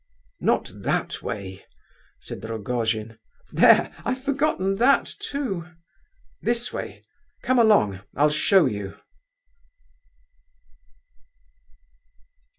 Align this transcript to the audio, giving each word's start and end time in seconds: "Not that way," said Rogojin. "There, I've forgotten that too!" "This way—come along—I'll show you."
"Not 0.39 0.71
that 0.81 1.21
way," 1.21 1.63
said 2.21 2.43
Rogojin. 2.43 3.19
"There, 3.51 3.95
I've 4.03 4.23
forgotten 4.23 4.77
that 4.77 5.05
too!" 5.05 5.65
"This 6.41 6.73
way—come 6.73 7.59
along—I'll 7.59 8.29
show 8.29 8.65
you." 8.65 8.97